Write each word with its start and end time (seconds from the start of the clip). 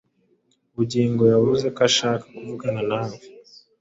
Bugingo 0.75 1.23
yavuze 1.33 1.65
ko 1.75 1.81
ushaka 1.89 2.23
kuvugana 2.33 2.81
nawe. 2.89 3.17